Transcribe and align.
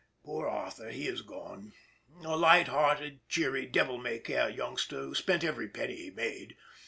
Poor 0.23 0.47
Arthur, 0.47 0.89
he 0.89 1.07
is 1.07 1.21
gone,—a 1.21 2.35
light 2.35 2.69
hearted, 2.69 3.19
cheery, 3.29 3.67
devil 3.67 3.99
may 3.99 4.17
care 4.17 4.49
youngster 4.49 4.99
who 4.99 5.13
spent 5.13 5.43
every 5.43 5.67
penny 5.69 5.95
he 5.95 6.09
made. 6.09 6.55